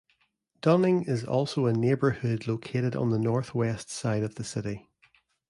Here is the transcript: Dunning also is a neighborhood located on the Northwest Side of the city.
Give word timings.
Dunning 0.61 1.05
also 1.27 1.67
is 1.67 1.77
a 1.77 1.79
neighborhood 1.79 2.47
located 2.47 2.95
on 2.95 3.11
the 3.11 3.19
Northwest 3.19 3.91
Side 3.91 4.23
of 4.23 4.33
the 4.33 4.43
city. 4.43 4.89